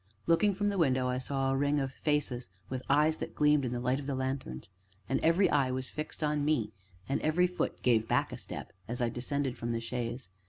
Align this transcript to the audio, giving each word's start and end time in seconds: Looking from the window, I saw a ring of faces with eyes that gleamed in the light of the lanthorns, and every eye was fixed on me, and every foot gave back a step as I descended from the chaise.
Looking 0.25 0.55
from 0.55 0.69
the 0.69 0.79
window, 0.79 1.07
I 1.09 1.19
saw 1.19 1.51
a 1.51 1.55
ring 1.55 1.79
of 1.79 1.91
faces 1.93 2.49
with 2.69 2.81
eyes 2.89 3.19
that 3.19 3.35
gleamed 3.35 3.65
in 3.65 3.71
the 3.71 3.79
light 3.79 3.99
of 3.99 4.07
the 4.07 4.15
lanthorns, 4.15 4.67
and 5.07 5.19
every 5.19 5.47
eye 5.47 5.69
was 5.69 5.91
fixed 5.91 6.23
on 6.23 6.43
me, 6.43 6.71
and 7.07 7.21
every 7.21 7.45
foot 7.45 7.83
gave 7.83 8.07
back 8.07 8.31
a 8.31 8.37
step 8.39 8.73
as 8.87 8.99
I 8.99 9.09
descended 9.09 9.59
from 9.59 9.73
the 9.73 9.79
chaise. 9.79 10.29